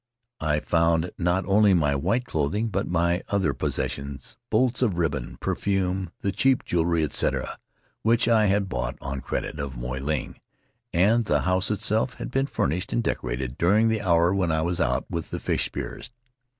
I 0.39 0.61
found 0.61 1.11
not 1.19 1.45
only 1.45 1.75
my 1.75 1.93
white 1.93 2.25
clothing, 2.25 2.69
but 2.69 2.87
my 2.87 3.21
other 3.29 3.53
possessions— 3.53 4.35
bolts 4.49 4.81
of 4.81 4.97
ribbon, 4.97 5.37
perfume, 5.39 6.09
the 6.21 6.31
cheap 6.31 6.65
jew 6.65 6.79
elry, 6.79 7.03
etc., 7.03 7.59
which 8.01 8.27
I 8.27 8.47
had 8.47 8.67
bought, 8.67 8.97
on 8.99 9.21
credit, 9.21 9.59
of 9.59 9.77
Moy 9.77 9.99
Ling. 9.99 10.39
And 10.91 11.25
the 11.25 11.41
house 11.41 11.69
itself 11.69 12.15
had 12.15 12.31
been 12.31 12.47
furnished 12.47 12.91
and 12.91 13.03
decorated 13.03 13.59
during 13.59 13.89
the 13.89 14.01
hour 14.01 14.33
when 14.33 14.51
I 14.51 14.63
was 14.63 14.81
out 14.81 15.05
with 15.07 15.29
the 15.29 15.39
fish 15.39 15.65
spearers. 15.65 16.09